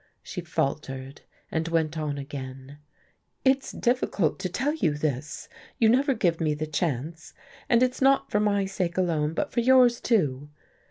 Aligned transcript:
She 0.23 0.41
faltered, 0.41 1.21
and 1.51 1.67
went 1.67 1.95
on 1.95 2.17
again. 2.17 2.79
"It's 3.45 3.71
difficult 3.71 4.39
to 4.39 4.49
tell 4.49 4.73
you 4.73 4.95
this 4.95 5.47
you 5.77 5.89
never 5.89 6.15
give 6.15 6.41
me 6.41 6.55
the 6.55 6.65
chance. 6.65 7.35
And 7.69 7.83
it's 7.83 8.01
not 8.01 8.31
for 8.31 8.39
my 8.39 8.65
sake 8.65 8.97
alone, 8.97 9.35
but 9.35 9.51
for 9.51 9.59
yours, 9.59 10.01
too. 10.01 10.49